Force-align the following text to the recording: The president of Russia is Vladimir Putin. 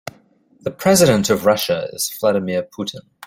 The 0.61 0.71
president 0.71 1.29
of 1.29 1.45
Russia 1.45 1.87
is 1.93 2.09
Vladimir 2.19 2.63
Putin. 2.63 3.01